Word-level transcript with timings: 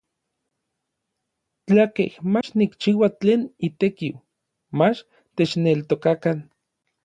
Tlakej 1.65 2.11
mach 2.33 2.49
nikchiua 2.57 3.07
tlen 3.19 3.41
itekiu, 3.67 4.15
mach 4.77 4.97
techneltokakan. 5.35 6.37